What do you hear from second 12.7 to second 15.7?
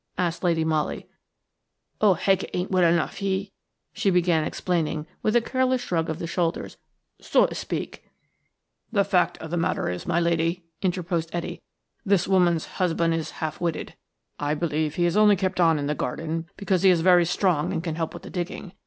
husband is half witted. I believe he is only kept